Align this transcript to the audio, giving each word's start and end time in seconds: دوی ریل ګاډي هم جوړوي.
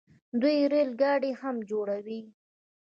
دوی 0.41 0.57
ریل 0.71 0.91
ګاډي 1.01 1.31
هم 1.41 1.55
جوړوي. 1.69 2.21